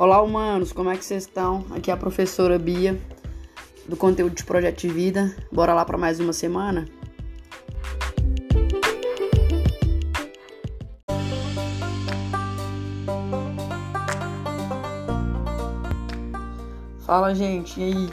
Olá, 0.00 0.22
humanos, 0.22 0.72
como 0.72 0.88
é 0.88 0.96
que 0.96 1.04
vocês 1.04 1.24
estão? 1.24 1.62
Aqui 1.72 1.90
é 1.90 1.92
a 1.92 1.96
professora 1.98 2.58
Bia, 2.58 2.98
do 3.86 3.94
conteúdo 3.98 4.34
de 4.34 4.42
Projeto 4.44 4.80
de 4.80 4.88
Vida. 4.88 5.36
Bora 5.52 5.74
lá 5.74 5.84
para 5.84 5.98
mais 5.98 6.18
uma 6.18 6.32
semana? 6.32 6.88
Fala, 17.00 17.34
gente, 17.34 17.78
e 17.78 17.84
aí? 17.84 18.10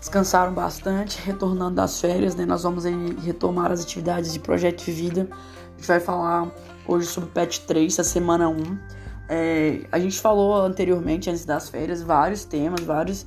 Descansaram 0.00 0.52
bastante, 0.52 1.22
retornando 1.24 1.76
das 1.76 2.00
férias, 2.00 2.34
né? 2.34 2.44
Nós 2.44 2.64
vamos 2.64 2.82
retomar 3.24 3.70
as 3.70 3.84
atividades 3.84 4.32
de 4.32 4.40
Projeto 4.40 4.84
de 4.84 4.90
Vida. 4.90 5.28
A 5.30 5.76
gente 5.76 5.86
vai 5.86 6.00
falar 6.00 6.52
hoje 6.88 7.06
sobre 7.06 7.30
PET 7.30 7.60
3, 7.68 7.92
essa 7.92 8.02
semana 8.02 8.48
1 8.48 8.97
é, 9.28 9.80
a 9.92 9.98
gente 9.98 10.18
falou 10.18 10.54
anteriormente, 10.54 11.28
antes 11.28 11.44
das 11.44 11.68
férias, 11.68 12.02
vários 12.02 12.44
temas, 12.44 12.80
vários 12.80 13.26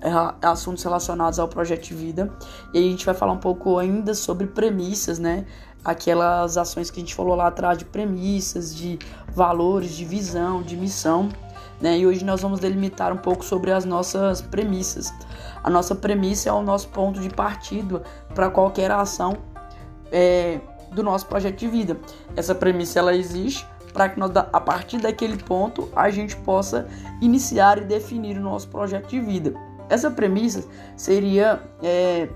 é, 0.00 0.10
assuntos 0.46 0.82
relacionados 0.82 1.38
ao 1.38 1.46
projeto 1.46 1.88
de 1.88 1.94
vida. 1.94 2.32
E 2.72 2.78
a 2.78 2.82
gente 2.82 3.04
vai 3.04 3.14
falar 3.14 3.32
um 3.32 3.38
pouco 3.38 3.78
ainda 3.78 4.14
sobre 4.14 4.46
premissas, 4.46 5.18
né? 5.18 5.44
Aquelas 5.84 6.56
ações 6.56 6.90
que 6.90 7.00
a 7.00 7.02
gente 7.02 7.14
falou 7.14 7.34
lá 7.34 7.48
atrás 7.48 7.76
de 7.76 7.84
premissas, 7.84 8.74
de 8.74 8.98
valores, 9.34 9.92
de 9.92 10.04
visão, 10.04 10.62
de 10.62 10.76
missão. 10.76 11.28
Né? 11.80 11.98
E 11.98 12.06
hoje 12.06 12.24
nós 12.24 12.40
vamos 12.40 12.60
delimitar 12.60 13.12
um 13.12 13.16
pouco 13.16 13.44
sobre 13.44 13.72
as 13.72 13.84
nossas 13.84 14.40
premissas. 14.40 15.12
A 15.64 15.68
nossa 15.68 15.94
premissa 15.94 16.48
é 16.48 16.52
o 16.52 16.62
nosso 16.62 16.88
ponto 16.88 17.20
de 17.20 17.28
partida 17.28 18.00
para 18.32 18.48
qualquer 18.48 18.92
ação 18.92 19.36
é, 20.12 20.60
do 20.92 21.02
nosso 21.02 21.26
projeto 21.26 21.58
de 21.58 21.66
vida. 21.66 21.98
Essa 22.36 22.54
premissa 22.54 23.00
ela 23.00 23.14
existe 23.14 23.66
para 23.92 24.08
que 24.08 24.18
nós, 24.18 24.30
a 24.34 24.60
partir 24.60 24.98
daquele 24.98 25.36
ponto 25.36 25.88
a 25.94 26.10
gente 26.10 26.36
possa 26.36 26.86
iniciar 27.20 27.78
e 27.78 27.84
definir 27.84 28.38
o 28.38 28.40
nosso 28.40 28.68
projeto 28.68 29.08
de 29.08 29.20
vida. 29.20 29.54
Essa 29.88 30.10
premissa 30.10 30.64
seria 30.96 31.60
é, 31.82 32.28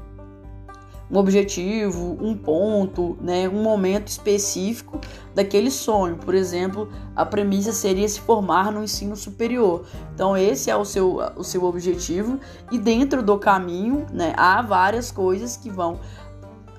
um 1.10 1.18
objetivo, 1.18 2.18
um 2.20 2.36
ponto, 2.36 3.16
né, 3.20 3.48
um 3.48 3.62
momento 3.62 4.08
específico 4.08 5.00
daquele 5.34 5.70
sonho. 5.70 6.16
Por 6.16 6.34
exemplo, 6.34 6.88
a 7.14 7.24
premissa 7.24 7.72
seria 7.72 8.08
se 8.08 8.20
formar 8.20 8.72
no 8.72 8.82
ensino 8.82 9.16
superior. 9.16 9.86
Então 10.14 10.36
esse 10.36 10.70
é 10.70 10.76
o 10.76 10.84
seu, 10.84 11.20
o 11.36 11.44
seu 11.44 11.64
objetivo 11.64 12.40
e 12.70 12.78
dentro 12.78 13.22
do 13.22 13.38
caminho, 13.38 14.06
né, 14.12 14.34
há 14.36 14.60
várias 14.62 15.10
coisas 15.10 15.56
que 15.56 15.70
vão 15.70 16.00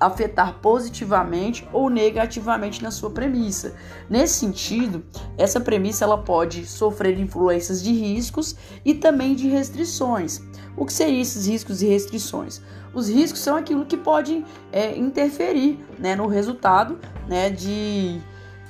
afetar 0.00 0.58
positivamente 0.60 1.68
ou 1.72 1.90
negativamente 1.90 2.82
na 2.82 2.90
sua 2.90 3.10
premissa. 3.10 3.74
Nesse 4.08 4.34
sentido, 4.34 5.04
essa 5.36 5.60
premissa 5.60 6.04
ela 6.04 6.18
pode 6.18 6.66
sofrer 6.66 7.18
influências 7.18 7.82
de 7.82 7.92
riscos 7.92 8.56
e 8.84 8.94
também 8.94 9.34
de 9.34 9.48
restrições. 9.48 10.40
O 10.76 10.86
que 10.86 10.92
seriam 10.92 11.20
esses 11.20 11.46
riscos 11.46 11.82
e 11.82 11.86
restrições? 11.86 12.60
Os 12.94 13.08
riscos 13.08 13.40
são 13.40 13.56
aquilo 13.56 13.84
que 13.84 13.96
pode 13.96 14.44
é, 14.72 14.96
interferir 14.96 15.78
né, 15.98 16.14
no 16.16 16.26
resultado 16.26 16.98
né, 17.28 17.50
de, 17.50 18.20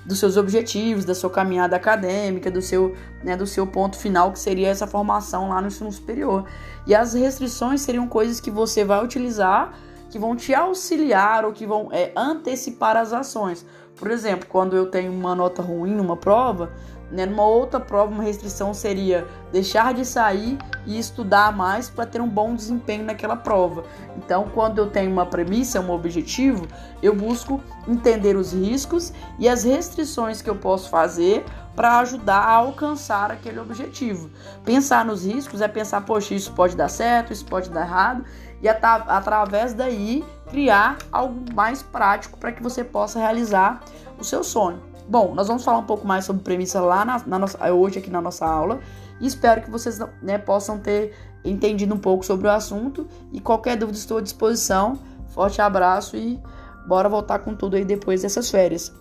dos 0.04 0.18
seus 0.18 0.36
objetivos, 0.36 1.04
da 1.04 1.14
sua 1.14 1.30
caminhada 1.30 1.76
acadêmica, 1.76 2.50
do 2.50 2.62
seu, 2.62 2.94
né, 3.22 3.36
do 3.36 3.46
seu 3.46 3.66
ponto 3.66 3.96
final, 3.96 4.32
que 4.32 4.38
seria 4.38 4.68
essa 4.68 4.86
formação 4.86 5.50
lá 5.50 5.60
no 5.60 5.68
ensino 5.68 5.92
superior. 5.92 6.46
E 6.86 6.94
as 6.94 7.14
restrições 7.14 7.82
seriam 7.82 8.08
coisas 8.08 8.40
que 8.40 8.50
você 8.50 8.84
vai 8.84 9.04
utilizar 9.04 9.72
que 10.10 10.18
vão 10.18 10.34
te 10.34 10.54
auxiliar 10.54 11.44
ou 11.44 11.52
que 11.52 11.66
vão 11.66 11.88
é, 11.92 12.12
antecipar 12.16 12.96
as 12.96 13.12
ações. 13.12 13.64
Por 13.98 14.10
exemplo, 14.10 14.46
quando 14.48 14.76
eu 14.76 14.86
tenho 14.86 15.12
uma 15.12 15.34
nota 15.34 15.60
ruim 15.60 15.94
numa 15.94 16.16
prova, 16.16 16.70
né, 17.10 17.24
numa 17.24 17.44
outra 17.44 17.80
prova, 17.80 18.12
uma 18.12 18.22
restrição 18.22 18.74
seria 18.74 19.26
deixar 19.50 19.94
de 19.94 20.04
sair 20.04 20.58
e 20.86 20.98
estudar 20.98 21.56
mais 21.56 21.88
para 21.88 22.04
ter 22.04 22.20
um 22.20 22.28
bom 22.28 22.54
desempenho 22.54 23.04
naquela 23.04 23.34
prova. 23.34 23.84
Então, 24.16 24.48
quando 24.54 24.78
eu 24.78 24.90
tenho 24.90 25.10
uma 25.10 25.24
premissa, 25.24 25.80
um 25.80 25.90
objetivo, 25.90 26.66
eu 27.02 27.14
busco 27.14 27.62
entender 27.86 28.36
os 28.36 28.52
riscos 28.52 29.12
e 29.38 29.48
as 29.48 29.64
restrições 29.64 30.42
que 30.42 30.50
eu 30.50 30.56
posso 30.56 30.90
fazer 30.90 31.44
para 31.74 31.98
ajudar 32.00 32.40
a 32.40 32.52
alcançar 32.52 33.30
aquele 33.30 33.60
objetivo. 33.60 34.28
Pensar 34.64 35.04
nos 35.04 35.24
riscos 35.24 35.60
é 35.60 35.68
pensar, 35.68 36.02
poxa, 36.02 36.34
isso 36.34 36.52
pode 36.52 36.76
dar 36.76 36.88
certo, 36.88 37.32
isso 37.32 37.44
pode 37.44 37.70
dar 37.70 37.82
errado, 37.82 38.24
e 38.60 38.68
at 38.68 38.82
através 38.82 39.72
daí 39.72 40.24
criar 40.50 40.98
algo 41.12 41.52
mais 41.54 41.82
prático 41.82 42.38
para 42.38 42.52
que 42.52 42.62
você 42.62 42.82
possa 42.82 43.18
realizar 43.18 43.80
o 44.18 44.24
seu 44.24 44.42
sonho. 44.42 44.82
Bom, 45.08 45.34
nós 45.34 45.48
vamos 45.48 45.64
falar 45.64 45.78
um 45.78 45.86
pouco 45.86 46.06
mais 46.06 46.24
sobre 46.24 46.42
premissa 46.42 46.80
lá 46.80 47.04
na, 47.04 47.22
na 47.26 47.38
nossa, 47.38 47.72
hoje 47.72 47.98
aqui 47.98 48.10
na 48.10 48.20
nossa 48.20 48.46
aula 48.46 48.80
e 49.20 49.26
espero 49.26 49.62
que 49.62 49.70
vocês 49.70 49.98
né, 50.22 50.36
possam 50.38 50.78
ter 50.78 51.14
entendido 51.44 51.94
um 51.94 51.98
pouco 51.98 52.24
sobre 52.24 52.46
o 52.46 52.50
assunto 52.50 53.06
e 53.32 53.40
qualquer 53.40 53.76
dúvida 53.76 53.98
estou 53.98 54.18
à 54.18 54.20
disposição. 54.20 54.98
Forte 55.28 55.62
abraço 55.62 56.16
e 56.16 56.40
bora 56.86 57.08
voltar 57.08 57.38
com 57.40 57.54
tudo 57.54 57.76
aí 57.76 57.84
depois 57.84 58.22
dessas 58.22 58.50
férias. 58.50 58.92